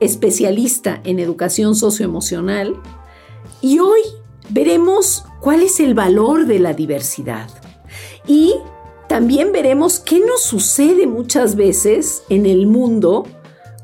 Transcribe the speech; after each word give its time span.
especialista 0.00 1.00
en 1.04 1.18
educación 1.18 1.74
socioemocional, 1.74 2.80
y 3.60 3.78
hoy 3.78 4.00
veremos 4.50 5.24
cuál 5.40 5.62
es 5.62 5.80
el 5.80 5.94
valor 5.94 6.46
de 6.46 6.58
la 6.58 6.74
diversidad. 6.74 7.48
Y 8.26 8.54
también 9.08 9.52
veremos 9.52 10.00
qué 10.00 10.20
nos 10.20 10.42
sucede 10.42 11.06
muchas 11.06 11.56
veces 11.56 12.22
en 12.28 12.46
el 12.46 12.66
mundo 12.66 13.26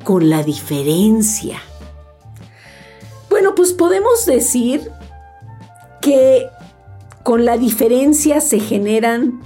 con 0.04 0.30
la 0.30 0.42
diferencia. 0.42 1.60
Bueno, 3.28 3.54
pues 3.54 3.72
podemos 3.72 4.26
decir 4.26 4.90
que 6.00 6.46
con 7.22 7.44
la 7.44 7.58
diferencia 7.58 8.40
se 8.40 8.60
generan 8.60 9.40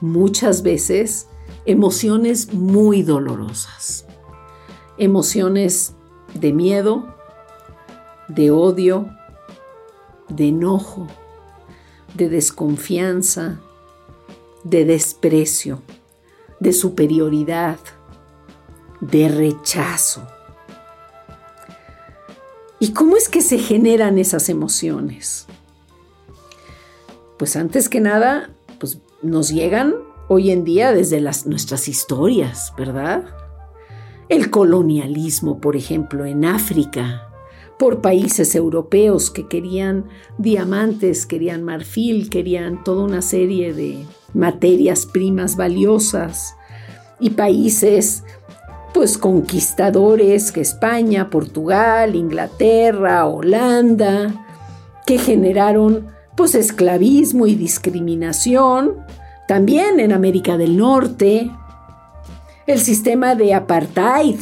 muchas 0.00 0.62
veces 0.62 1.28
emociones 1.66 2.54
muy 2.54 3.02
dolorosas. 3.02 4.06
Emociones 4.96 5.94
de 6.34 6.52
miedo, 6.52 7.14
de 8.28 8.50
odio, 8.50 9.08
de 10.28 10.48
enojo, 10.48 11.06
de 12.14 12.28
desconfianza, 12.28 13.60
de 14.64 14.84
desprecio, 14.84 15.82
de 16.60 16.72
superioridad, 16.72 17.78
de 19.00 19.28
rechazo. 19.28 20.26
¿Y 22.80 22.92
cómo 22.92 23.16
es 23.16 23.28
que 23.28 23.40
se 23.40 23.58
generan 23.58 24.18
esas 24.18 24.48
emociones? 24.48 25.46
Pues 27.38 27.56
antes 27.56 27.88
que 27.88 28.00
nada, 28.00 28.50
pues 28.78 28.98
nos 29.22 29.50
llegan 29.50 29.94
hoy 30.28 30.50
en 30.50 30.64
día 30.64 30.92
desde 30.92 31.20
las, 31.20 31.46
nuestras 31.46 31.88
historias, 31.88 32.72
¿verdad? 32.76 33.24
El 34.28 34.50
colonialismo, 34.50 35.58
por 35.58 35.74
ejemplo, 35.74 36.26
en 36.26 36.44
África, 36.44 37.28
por 37.78 38.02
países 38.02 38.54
europeos 38.54 39.30
que 39.30 39.48
querían 39.48 40.04
diamantes, 40.36 41.24
querían 41.24 41.62
marfil, 41.62 42.28
querían 42.28 42.84
toda 42.84 43.04
una 43.04 43.22
serie 43.22 43.72
de 43.72 44.04
materias 44.34 45.06
primas 45.06 45.56
valiosas 45.56 46.56
y 47.20 47.30
países 47.30 48.24
pues 48.92 49.16
conquistadores 49.16 50.52
que 50.52 50.60
España, 50.60 51.30
Portugal, 51.30 52.14
Inglaterra, 52.14 53.26
Holanda, 53.26 54.46
que 55.06 55.18
generaron 55.18 56.08
pues 56.36 56.54
esclavismo 56.54 57.46
y 57.46 57.54
discriminación, 57.54 58.96
también 59.46 60.00
en 60.00 60.12
América 60.12 60.58
del 60.58 60.76
Norte, 60.76 61.50
el 62.68 62.78
sistema 62.80 63.34
de 63.34 63.54
apartheid 63.54 64.38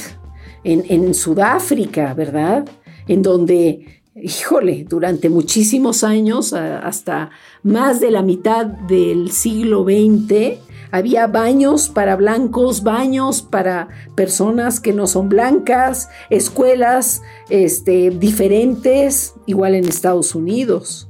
en, 0.64 1.14
Sudáfrica, 1.14 2.12
¿verdad? 2.12 2.68
en 3.06 3.22
donde, 3.22 4.02
híjole, 4.16 4.84
durante 4.88 5.28
muchísimos 5.28 6.02
años, 6.02 6.52
hasta 6.52 7.30
más 7.62 8.00
de 8.00 8.10
la 8.10 8.22
mitad 8.22 8.66
del 8.66 9.30
siglo 9.30 9.84
XX, 9.84 10.58
había 10.90 11.28
baños 11.28 11.88
para 11.88 12.16
blancos, 12.16 12.82
baños 12.82 13.42
para 13.42 13.88
personas 14.16 14.80
que 14.80 14.92
no 14.92 15.06
son 15.06 15.28
blancas, 15.28 16.08
escuelas 16.28 17.22
este, 17.48 18.10
diferentes, 18.10 19.34
igual 19.46 19.76
en 19.76 19.84
Estados 19.84 20.34
Unidos. 20.34 21.06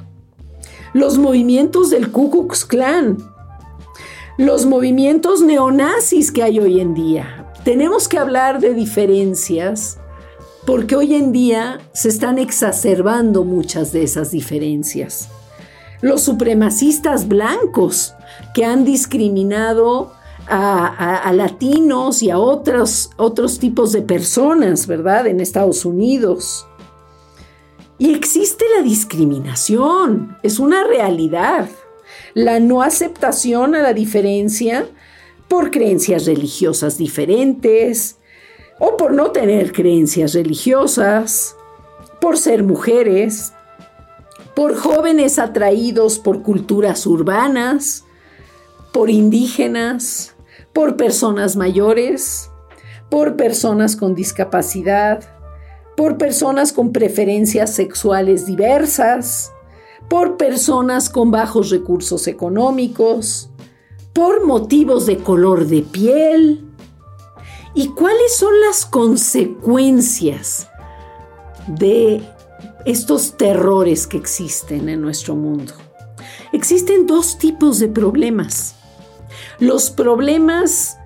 Los 0.92 1.16
movimientos 1.16 1.88
del 1.88 2.10
Ku 2.10 2.30
Klux 2.30 2.66
Klan, 2.66 3.16
los 4.36 4.66
movimientos 4.66 5.40
neonazis 5.40 6.30
que 6.30 6.42
hay 6.42 6.60
hoy 6.60 6.80
en 6.80 6.94
día. 6.94 7.46
Tenemos 7.64 8.06
que 8.06 8.18
hablar 8.18 8.60
de 8.60 8.74
diferencias 8.74 9.98
porque 10.66 10.96
hoy 10.96 11.14
en 11.14 11.32
día 11.32 11.80
se 11.92 12.08
están 12.08 12.38
exacerbando 12.38 13.44
muchas 13.44 13.92
de 13.92 14.02
esas 14.02 14.32
diferencias. 14.32 15.28
Los 16.02 16.22
supremacistas 16.22 17.28
blancos 17.28 18.14
que 18.52 18.64
han 18.64 18.84
discriminado 18.84 20.12
a, 20.48 21.32
latinos 21.34 22.22
y 22.22 22.30
a 22.30 22.38
otros, 22.38 23.10
otros 23.16 23.58
tipos 23.58 23.92
de 23.92 24.02
personas, 24.02 24.86
¿verdad? 24.86 25.26
En 25.26 25.40
Estados 25.40 25.84
Unidos. 25.84 26.66
Y 27.98 28.12
existe 28.12 28.64
la 28.76 28.82
discriminación, 28.82 30.36
es 30.42 30.58
una 30.58 30.84
realidad. 30.84 31.68
La 32.36 32.60
no 32.60 32.82
aceptación 32.82 33.74
a 33.74 33.80
la 33.80 33.94
diferencia 33.94 34.86
por 35.48 35.70
creencias 35.70 36.26
religiosas 36.26 36.98
diferentes, 36.98 38.18
o 38.78 38.98
por 38.98 39.14
no 39.14 39.30
tener 39.30 39.72
creencias 39.72 40.34
religiosas, 40.34 41.56
por 42.20 42.36
ser 42.36 42.62
mujeres, 42.62 43.54
por 44.54 44.76
jóvenes 44.76 45.38
atraídos 45.38 46.18
por 46.18 46.42
culturas 46.42 47.06
urbanas, 47.06 48.04
por 48.92 49.08
indígenas, 49.08 50.36
por 50.74 50.98
personas 50.98 51.56
mayores, 51.56 52.50
por 53.08 53.36
personas 53.36 53.96
con 53.96 54.14
discapacidad, 54.14 55.24
por 55.96 56.18
personas 56.18 56.74
con 56.74 56.92
preferencias 56.92 57.74
sexuales 57.74 58.44
diversas, 58.44 59.52
por 60.08 60.36
personas 60.36 61.08
con 61.08 61.30
bajos 61.30 61.70
recursos 61.70 62.26
económicos, 62.26 63.50
por 64.12 64.44
motivos 64.46 65.06
de 65.06 65.18
color 65.18 65.66
de 65.66 65.82
piel, 65.82 66.66
¿Y 67.76 67.88
cuáles 67.88 68.34
son 68.34 68.58
las 68.66 68.86
consecuencias 68.86 70.66
de 71.66 72.22
estos 72.86 73.36
terrores 73.36 74.06
que 74.06 74.16
existen 74.16 74.88
en 74.88 75.02
nuestro 75.02 75.36
mundo? 75.36 75.74
Existen 76.52 77.06
dos 77.06 77.36
tipos 77.36 77.78
de 77.78 77.88
problemas. 77.88 78.76
Los 79.58 79.90
problemas 79.90 80.96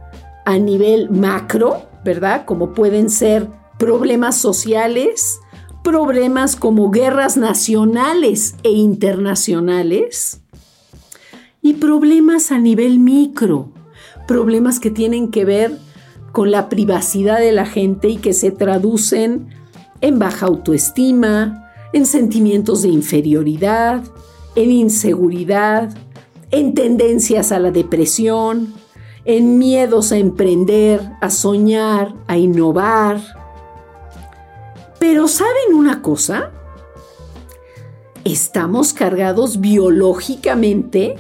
a 0.47 0.59
nivel 0.59 1.10
macro, 1.10 1.89
¿verdad? 2.05 2.44
Como 2.47 2.72
pueden 2.72 3.10
ser 3.10 3.49
problemas 3.77 4.37
sociales, 4.37 5.41
problemas 5.83 6.57
como 6.57 6.91
guerras 6.91 7.37
nacionales 7.37 8.55
e 8.63 8.71
internacionales, 8.71 10.41
y 11.63 11.75
problemas 11.75 12.53
a 12.53 12.59
nivel 12.59 12.99
micro, 12.99 13.69
problemas 14.27 14.81
que 14.81 14.91
tienen 14.91 15.31
que 15.31 15.45
ver 15.45 15.77
con 16.33 16.51
la 16.51 16.69
privacidad 16.69 17.39
de 17.39 17.53
la 17.53 17.67
gente 17.67 18.09
y 18.09 18.17
que 18.17 18.33
se 18.33 18.51
traducen 18.51 19.49
en 20.01 20.19
baja 20.19 20.47
autoestima, 20.47 21.71
en 21.93 22.07
sentimientos 22.07 22.83
de 22.83 22.89
inferioridad, 22.89 24.03
en 24.55 24.71
inseguridad, 24.71 25.95
en 26.51 26.75
tendencias 26.75 27.53
a 27.53 27.59
la 27.59 27.71
depresión, 27.71 28.73
en 29.25 29.59
miedos 29.59 30.13
a 30.13 30.19
emprender, 30.19 31.01
a 31.21 31.31
soñar, 31.31 32.15
a 32.27 32.39
innovar. 32.39 33.40
Pero 35.00 35.28
¿saben 35.28 35.75
una 35.75 36.03
cosa? 36.03 36.51
Estamos 38.22 38.92
cargados 38.92 39.59
biológicamente 39.59 41.16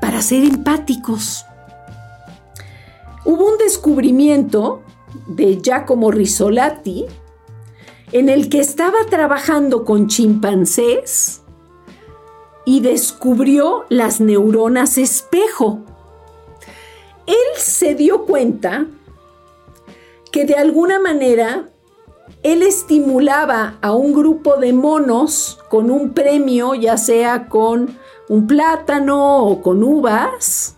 para 0.00 0.22
ser 0.22 0.42
empáticos. 0.42 1.44
Hubo 3.26 3.46
un 3.46 3.58
descubrimiento 3.58 4.82
de 5.26 5.60
Giacomo 5.62 6.10
Risolati 6.10 7.04
en 8.10 8.30
el 8.30 8.48
que 8.48 8.60
estaba 8.60 8.96
trabajando 9.10 9.84
con 9.84 10.08
chimpancés 10.08 11.42
y 12.64 12.80
descubrió 12.80 13.84
las 13.90 14.18
neuronas 14.18 14.96
espejo. 14.96 15.80
Él 17.26 17.58
se 17.58 17.94
dio 17.94 18.24
cuenta 18.24 18.86
que 20.30 20.46
de 20.46 20.54
alguna 20.54 20.98
manera 20.98 21.68
él 22.42 22.62
estimulaba 22.62 23.78
a 23.82 23.92
un 23.92 24.12
grupo 24.12 24.56
de 24.56 24.72
monos 24.72 25.58
con 25.68 25.90
un 25.90 26.12
premio, 26.12 26.74
ya 26.74 26.96
sea 26.96 27.48
con 27.48 27.96
un 28.28 28.46
plátano 28.46 29.44
o 29.44 29.62
con 29.62 29.82
uvas, 29.84 30.76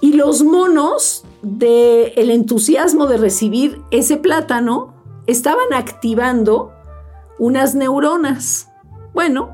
y 0.00 0.12
los 0.12 0.44
monos 0.44 1.24
del 1.42 2.12
el 2.16 2.30
entusiasmo 2.30 3.06
de 3.06 3.16
recibir 3.16 3.80
ese 3.90 4.16
plátano 4.16 4.94
estaban 5.26 5.72
activando 5.74 6.72
unas 7.38 7.74
neuronas. 7.74 8.68
Bueno, 9.12 9.50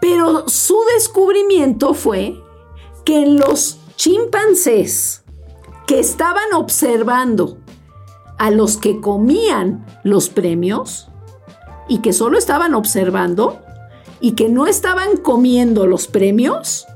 pero 0.00 0.48
su 0.48 0.76
descubrimiento 0.94 1.94
fue 1.94 2.40
que 3.04 3.22
en 3.22 3.38
los 3.38 3.78
chimpancés 3.96 5.24
que 5.86 5.98
estaban 5.98 6.52
observando 6.54 7.58
a 8.42 8.50
los 8.50 8.76
que 8.76 9.00
comían 9.00 9.86
los 10.02 10.28
premios 10.28 11.08
y 11.88 11.98
que 11.98 12.12
solo 12.12 12.36
estaban 12.36 12.74
observando 12.74 13.60
y 14.20 14.32
que 14.32 14.48
no 14.48 14.66
estaban 14.66 15.16
comiendo 15.16 15.86
los 15.86 16.08
premios, 16.08 16.88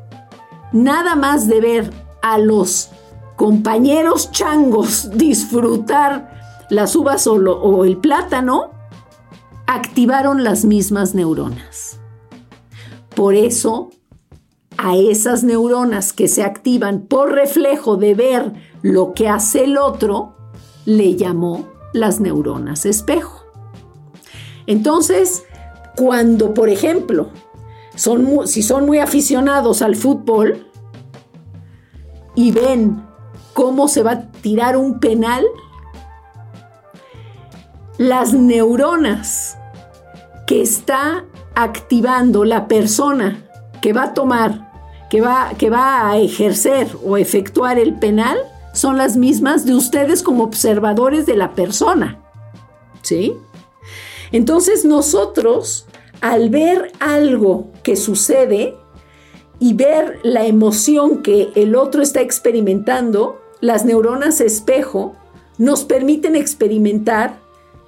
nada 0.73 1.15
más 1.15 1.47
de 1.47 1.61
ver 1.61 1.93
a 2.21 2.39
los 2.39 2.91
compañeros 3.37 4.33
changos 4.33 5.09
disfrutar 5.17 6.67
las 6.69 6.97
uvas 6.97 7.29
o, 7.29 7.85
el 7.85 7.99
plátano, 7.99 8.73
activaron 9.69 10.43
las 10.43 10.65
mismas 10.65 11.15
neuronas. 11.15 12.01
Por 13.15 13.37
eso, 13.37 13.91
a 14.79 14.97
esas 14.97 15.45
neuronas 15.45 16.13
que 16.13 16.27
se 16.27 16.43
activan 16.43 17.03
por 17.03 17.31
reflejo 17.31 17.97
de 17.97 18.15
ver 18.17 18.53
lo 18.83 19.15
que 19.15 19.29
hace 19.29 19.63
el 19.63 19.79
otro, 19.79 20.36
le 20.87 21.17
llamó 21.17 21.67
las 21.93 22.21
neuronas 22.21 22.87
espejo. 22.87 23.45
Entonces, 24.67 25.45
cuando, 25.97 26.55
por 26.55 26.71
ejemplo, 26.71 27.29
son 27.95 28.47
si 28.47 28.63
son 28.63 28.87
muy 28.87 28.99
aficionados 28.99 29.83
al 29.83 29.97
fútbol 29.97 30.67
y 32.35 32.53
ven 32.53 33.03
cómo 33.53 33.89
se 33.89 34.03
va 34.03 34.13
a 34.13 34.31
tirar 34.33 34.77
un 34.77 35.01
penal, 35.01 35.45
las 37.99 38.33
neuronas 38.35 39.57
que 40.47 40.61
está 40.61 41.25
activando 41.55 42.45
la 42.45 42.69
persona 42.69 43.43
que 43.81 43.93
va 43.93 44.05
a 44.05 44.15
tomar, 44.15 45.07
que 45.09 45.21
va, 45.21 45.53
que 45.57 45.71
va 45.71 46.11
a 46.11 46.19
ejercer 46.19 46.89
o 47.05 47.17
efectuar 47.17 47.79
el 47.79 47.95
penal, 47.99 48.37
son 48.77 48.99
las 48.99 49.17
mismas 49.17 49.65
de 49.65 49.75
ustedes 49.75 50.23
como 50.23 50.45
observadores 50.45 51.25
de 51.25 51.35
la 51.35 51.55
persona. 51.55 52.21
¿Sí? 53.01 53.35
Entonces 54.33 54.85
nosotros, 54.85 55.87
al 56.21 56.51
ver 56.51 56.93
algo 57.01 57.69
que 57.83 57.97
sucede 57.97 58.77
y 59.59 59.73
ver 59.73 60.19
la 60.23 60.45
emoción 60.45 61.23
que 61.23 61.49
el 61.55 61.75
otro 61.75 62.03
está 62.03 62.21
experimentando, 62.21 63.41
las 63.61 63.87
neuronas 63.87 64.43
espejo 64.43 65.15
nos 65.57 65.85
permiten 65.85 66.37
experimentar 66.37 67.39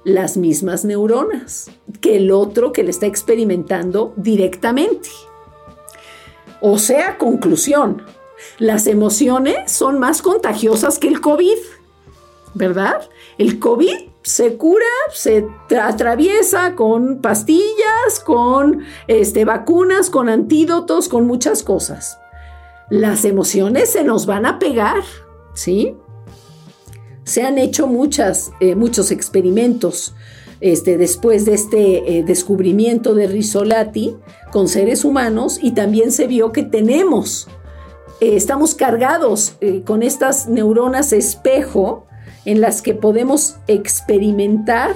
las 0.03 0.37
mismas 0.37 0.85
neuronas 0.85 1.69
que 2.01 2.15
el 2.15 2.31
otro 2.31 2.71
que 2.71 2.81
le 2.81 2.89
está 2.89 3.05
experimentando 3.05 4.11
directamente. 4.15 5.09
O 6.61 6.79
sea, 6.79 7.19
conclusión, 7.19 8.01
las 8.57 8.87
emociones 8.87 9.71
son 9.71 9.99
más 9.99 10.21
contagiosas 10.21 10.99
que 10.99 11.07
el 11.07 11.21
COVID, 11.21 11.57
¿verdad? 12.53 13.09
El 13.37 13.59
COVID 13.59 14.09
se 14.21 14.57
cura, 14.57 14.85
se 15.13 15.47
atraviesa 15.81 16.75
con 16.75 17.21
pastillas, 17.21 18.19
con 18.25 18.83
este, 19.07 19.45
vacunas, 19.45 20.09
con 20.09 20.29
antídotos, 20.29 21.07
con 21.07 21.25
muchas 21.25 21.63
cosas. 21.63 22.19
Las 22.89 23.23
emociones 23.23 23.91
se 23.91 24.03
nos 24.03 24.25
van 24.25 24.45
a 24.45 24.59
pegar, 24.59 25.03
¿sí? 25.53 25.95
Se 27.23 27.43
han 27.43 27.57
hecho 27.57 27.87
muchas, 27.87 28.51
eh, 28.59 28.75
muchos 28.75 29.11
experimentos 29.11 30.13
este, 30.61 30.97
después 30.97 31.45
de 31.45 31.53
este 31.53 32.17
eh, 32.17 32.23
descubrimiento 32.23 33.13
de 33.13 33.27
Risolati 33.27 34.17
con 34.51 34.67
seres 34.67 35.05
humanos 35.05 35.59
y 35.61 35.71
también 35.71 36.11
se 36.11 36.27
vio 36.27 36.51
que 36.51 36.63
tenemos, 36.63 37.47
eh, 38.19 38.35
estamos 38.35 38.75
cargados 38.75 39.55
con 39.85 40.03
estas 40.03 40.47
neuronas 40.47 41.13
espejo 41.13 42.05
en 42.45 42.61
las 42.61 42.81
que 42.81 42.93
podemos 42.93 43.57
experimentar 43.67 44.95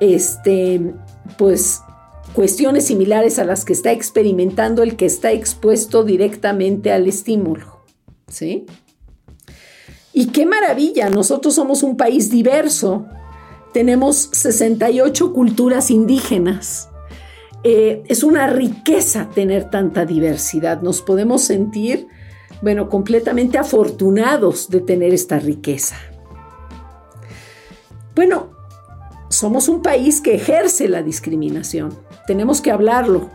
este, 0.00 0.94
pues, 1.36 1.80
cuestiones 2.32 2.86
similares 2.86 3.38
a 3.38 3.44
las 3.44 3.64
que 3.64 3.72
está 3.72 3.92
experimentando 3.92 4.82
el 4.82 4.96
que 4.96 5.06
está 5.06 5.32
expuesto 5.32 6.04
directamente 6.04 6.92
al 6.92 7.06
estímulo. 7.06 7.80
¿Sí? 8.28 8.66
Y 10.12 10.26
qué 10.26 10.46
maravilla, 10.46 11.08
nosotros 11.08 11.54
somos 11.54 11.82
un 11.82 11.96
país 11.96 12.30
diverso, 12.30 13.06
tenemos 13.72 14.30
68 14.32 15.32
culturas 15.32 15.90
indígenas. 15.90 16.88
Eh, 17.62 18.02
es 18.08 18.24
una 18.24 18.46
riqueza 18.46 19.28
tener 19.34 19.70
tanta 19.70 20.04
diversidad, 20.06 20.82
nos 20.82 21.02
podemos 21.02 21.42
sentir, 21.42 22.08
bueno, 22.62 22.88
completamente 22.88 23.58
afortunados 23.58 24.68
de 24.68 24.80
tener 24.80 25.14
esta 25.14 25.38
riqueza. 25.38 25.96
Bueno, 28.14 28.50
somos 29.28 29.68
un 29.68 29.82
país 29.82 30.20
que 30.20 30.34
ejerce 30.34 30.88
la 30.88 31.02
discriminación, 31.02 31.96
tenemos 32.26 32.60
que 32.60 32.70
hablarlo, 32.70 33.30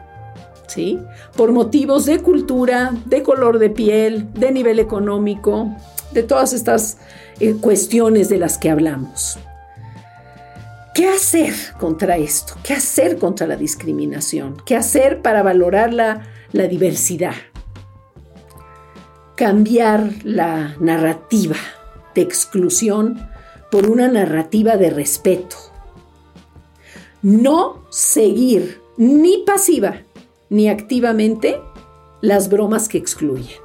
¿sí? 0.67 0.99
Por 1.35 1.51
motivos 1.51 2.05
de 2.05 2.19
cultura, 2.19 2.93
de 3.05 3.23
color 3.23 3.59
de 3.59 3.69
piel, 3.69 4.31
de 4.33 4.51
nivel 4.51 4.79
económico, 4.79 5.69
de 6.11 6.23
todas 6.23 6.53
estas 6.53 6.97
eh, 7.39 7.55
cuestiones 7.59 8.29
de 8.29 8.37
las 8.37 8.57
que 8.57 8.69
hablamos. 8.69 9.39
¿Qué 10.93 11.09
hacer 11.09 11.53
contra 11.77 12.15
esto? 12.17 12.53
¿Qué 12.63 12.73
hacer 12.73 13.17
contra 13.17 13.47
la 13.47 13.57
discriminación? 13.57 14.55
¿Qué 14.65 14.77
hacer 14.77 15.21
para 15.21 15.43
valorar 15.43 15.93
la, 15.93 16.21
la 16.53 16.67
diversidad? 16.67 17.33
Cambiar 19.35 20.13
la 20.23 20.75
narrativa 20.79 21.57
de 22.13 22.21
exclusión 22.21 23.27
por 23.69 23.89
una 23.89 24.07
narrativa 24.07 24.77
de 24.77 24.89
respeto. 24.89 25.57
No 27.21 27.83
seguir 27.89 28.81
ni 28.97 29.39
pasiva 29.39 30.01
ni 30.49 30.69
activamente 30.69 31.59
las 32.21 32.49
bromas 32.49 32.87
que 32.87 32.97
excluyen. 32.97 33.59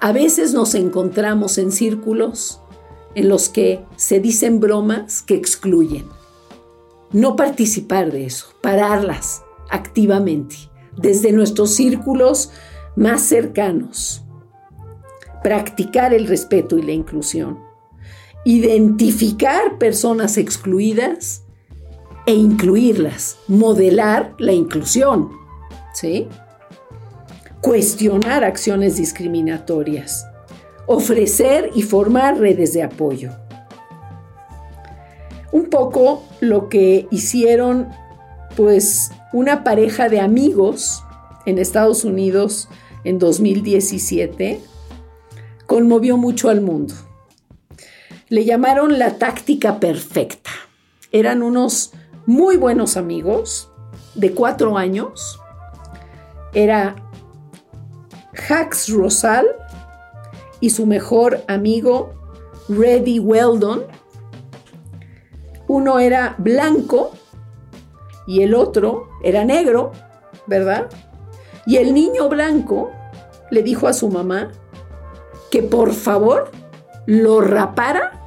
A 0.00 0.12
veces 0.12 0.52
nos 0.52 0.74
encontramos 0.74 1.58
en 1.58 1.70
círculos 1.70 2.60
en 3.14 3.28
los 3.28 3.48
que 3.48 3.84
se 3.96 4.20
dicen 4.20 4.60
bromas 4.60 5.22
que 5.22 5.34
excluyen. 5.34 6.06
No 7.12 7.36
participar 7.36 8.10
de 8.10 8.26
eso, 8.26 8.46
pararlas 8.60 9.42
activamente, 9.68 10.56
desde 10.96 11.32
nuestros 11.32 11.70
círculos 11.70 12.50
más 12.96 13.22
cercanos. 13.22 14.24
Practicar 15.42 16.14
el 16.14 16.26
respeto 16.26 16.78
y 16.78 16.82
la 16.82 16.92
inclusión. 16.92 17.58
Identificar 18.44 19.78
personas 19.78 20.36
excluidas 20.38 21.44
e 22.26 22.34
incluirlas. 22.34 23.38
Modelar 23.48 24.34
la 24.38 24.52
inclusión. 24.52 25.30
¿Sí? 25.92 26.28
cuestionar 27.60 28.42
acciones 28.42 28.96
discriminatorias, 28.96 30.26
ofrecer 30.86 31.70
y 31.74 31.82
formar 31.82 32.38
redes 32.38 32.72
de 32.72 32.82
apoyo. 32.82 33.30
Un 35.52 35.68
poco 35.68 36.22
lo 36.40 36.68
que 36.68 37.06
hicieron 37.10 37.88
pues 38.56 39.10
una 39.32 39.62
pareja 39.62 40.08
de 40.08 40.20
amigos 40.20 41.02
en 41.46 41.58
Estados 41.58 42.04
Unidos 42.04 42.68
en 43.04 43.18
2017 43.18 44.60
conmovió 45.70 46.16
mucho 46.16 46.48
al 46.48 46.62
mundo. 46.62 46.94
Le 48.28 48.44
llamaron 48.44 48.98
la 48.98 49.18
táctica 49.18 49.78
perfecta. 49.78 50.50
Eran 51.12 51.44
unos 51.44 51.92
muy 52.26 52.56
buenos 52.56 52.96
amigos 52.96 53.70
de 54.16 54.32
cuatro 54.32 54.76
años. 54.76 55.38
Era 56.54 56.96
Hax 58.48 58.88
Rosal 58.88 59.46
y 60.58 60.70
su 60.70 60.86
mejor 60.86 61.44
amigo 61.46 62.14
Reddy 62.68 63.20
Weldon. 63.20 63.84
Uno 65.68 66.00
era 66.00 66.34
blanco 66.38 67.12
y 68.26 68.42
el 68.42 68.56
otro 68.56 69.08
era 69.22 69.44
negro, 69.44 69.92
¿verdad? 70.48 70.88
Y 71.64 71.76
el 71.76 71.94
niño 71.94 72.28
blanco 72.28 72.90
le 73.52 73.62
dijo 73.62 73.86
a 73.86 73.92
su 73.92 74.08
mamá 74.08 74.50
que 75.50 75.62
por 75.62 75.92
favor 75.92 76.50
lo 77.06 77.40
rapara 77.40 78.20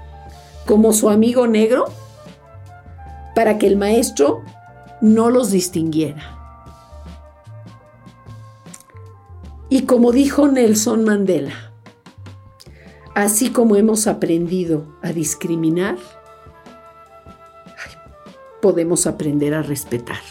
como 0.66 0.94
su 0.94 1.10
amigo 1.10 1.48
negro 1.48 1.86
para 3.36 3.58
que 3.58 3.68
el 3.68 3.78
maestro 3.78 4.42
no 5.02 5.30
los 5.30 5.52
distinguiera. 5.52 6.40
Y 9.70 9.84
como 9.84 10.12
dijo 10.12 10.48
Nelson 10.48 11.04
Mandela, 11.04 11.72
así 13.16 13.50
como 13.50 13.76
hemos 13.76 14.06
aprendido 14.08 14.86
a 15.02 15.12
discriminar, 15.12 15.98
podemos 18.62 19.08
aprender 19.08 19.54
a 19.54 19.62
respetar. 19.62 20.22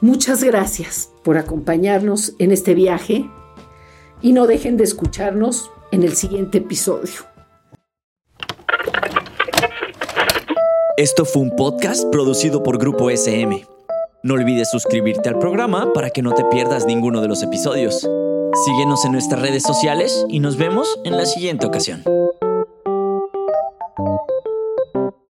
Muchas 0.00 0.42
gracias 0.42 1.10
por 1.22 1.38
acompañarnos 1.38 2.34
en 2.38 2.52
este 2.52 2.74
viaje 2.74 3.30
y 4.22 4.32
no 4.32 4.46
dejen 4.46 4.76
de 4.76 4.84
escucharnos 4.84 5.70
en 5.90 6.02
el 6.02 6.14
siguiente 6.14 6.58
episodio. 6.58 7.34
Esto 10.96 11.24
fue 11.24 11.42
un 11.42 11.56
podcast 11.56 12.04
producido 12.12 12.62
por 12.62 12.78
Grupo 12.78 13.10
SM. 13.10 13.66
No 14.22 14.34
olvides 14.34 14.70
suscribirte 14.70 15.28
al 15.28 15.38
programa 15.38 15.92
para 15.92 16.10
que 16.10 16.22
no 16.22 16.32
te 16.34 16.44
pierdas 16.44 16.86
ninguno 16.86 17.20
de 17.20 17.28
los 17.28 17.42
episodios. 17.42 18.08
Síguenos 18.64 19.04
en 19.04 19.12
nuestras 19.12 19.42
redes 19.42 19.64
sociales 19.64 20.24
y 20.28 20.38
nos 20.38 20.56
vemos 20.56 20.88
en 21.04 21.16
la 21.16 21.26
siguiente 21.26 21.66
ocasión. 21.66 22.04